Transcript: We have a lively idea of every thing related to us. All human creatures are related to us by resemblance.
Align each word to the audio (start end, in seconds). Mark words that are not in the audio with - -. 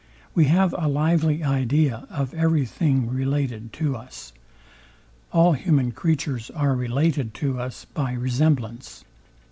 We 0.33 0.45
have 0.45 0.73
a 0.79 0.87
lively 0.87 1.43
idea 1.43 2.07
of 2.09 2.33
every 2.33 2.65
thing 2.65 3.07
related 3.07 3.71
to 3.73 3.95
us. 3.95 4.33
All 5.31 5.53
human 5.53 5.91
creatures 5.91 6.49
are 6.55 6.73
related 6.75 7.35
to 7.35 7.59
us 7.61 7.85
by 7.85 8.13
resemblance. 8.13 9.05